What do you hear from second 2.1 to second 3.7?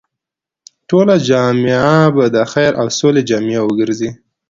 به د خير او سولې جامعه